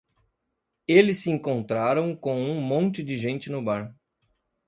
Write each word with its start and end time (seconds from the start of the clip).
Eles 0.87 1.19
se 1.19 1.29
encontraram 1.29 2.15
com 2.15 2.35
um 2.35 2.59
monte 2.59 3.03
de 3.03 3.19
gente 3.19 3.51
no 3.51 3.63
bar. 3.63 3.95